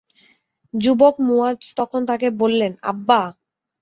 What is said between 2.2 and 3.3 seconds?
বললেন, আব্বা!